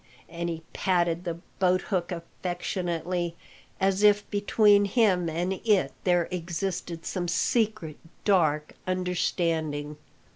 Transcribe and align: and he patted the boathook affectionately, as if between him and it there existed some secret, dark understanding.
and 0.27 0.49
he 0.49 0.63
patted 0.73 1.25
the 1.25 1.37
boathook 1.59 2.11
affectionately, 2.11 3.35
as 3.79 4.01
if 4.01 4.27
between 4.31 4.85
him 4.85 5.29
and 5.29 5.53
it 5.63 5.93
there 6.05 6.27
existed 6.31 7.05
some 7.05 7.27
secret, 7.27 7.97
dark 8.25 8.73
understanding. 8.87 9.97